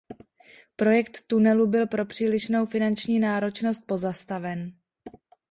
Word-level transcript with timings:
Projekt 0.75 1.27
tunelu 1.27 1.67
byl 1.67 1.87
pro 1.87 2.05
přílišnou 2.05 2.65
finanční 2.65 3.19
náročnost 3.19 3.85
pozastaven. 3.85 4.73